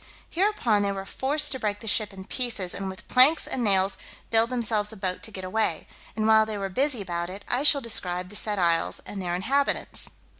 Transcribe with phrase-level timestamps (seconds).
[0.31, 3.99] Hereupon they were forced to break the ship in pieces, and with planks and nails
[4.31, 7.61] build themselves a boat to get away; and while they are busy about it, I
[7.61, 10.09] shall describe the said isles and their inhabitants.